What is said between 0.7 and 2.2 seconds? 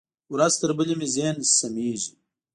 بلې مې ذهن سمېږي.